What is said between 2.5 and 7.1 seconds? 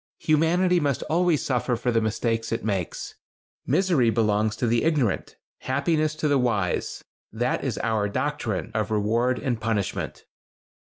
it makes. Misery belongs to the ignorant; happiness to the wise.